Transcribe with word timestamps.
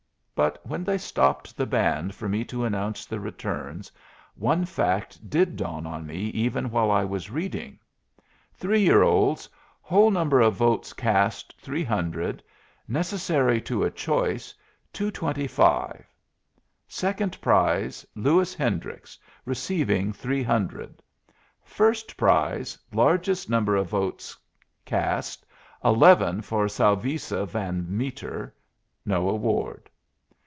But 0.33 0.59
when 0.65 0.83
they 0.83 0.97
stopped 0.97 1.55
the 1.55 1.67
band 1.67 2.15
for 2.15 2.27
me 2.27 2.43
to 2.45 2.63
announce 2.63 3.05
the 3.05 3.19
returns, 3.19 3.91
one 4.33 4.65
fact 4.65 5.29
did 5.29 5.55
dawn 5.55 5.85
on 5.85 6.07
me 6.07 6.29
even 6.29 6.71
while 6.71 6.89
I 6.89 7.03
was 7.05 7.29
reading: 7.29 7.77
"Three 8.55 8.79
year 8.81 9.03
olds: 9.03 9.47
Whole 9.81 10.09
number 10.09 10.41
of 10.41 10.55
votes 10.55 10.93
cast, 10.93 11.55
300; 11.61 12.41
necessary 12.87 13.61
to 13.61 13.83
a 13.83 13.91
choice, 13.91 14.55
225. 14.93 16.07
Second 16.87 17.39
prize, 17.39 18.03
Lewis 18.15 18.55
Hendricks, 18.55 19.19
receiving 19.45 20.11
300. 20.11 21.03
First 21.63 22.17
prize, 22.17 22.79
largest 22.91 23.47
number 23.47 23.75
of 23.75 23.91
votes 23.91 24.35
cast, 24.85 25.45
11, 25.85 26.41
for 26.41 26.65
Salvisa 26.67 27.45
van 27.45 27.85
Meter. 27.95 28.55
No 29.05 29.29
award. 29.29 29.87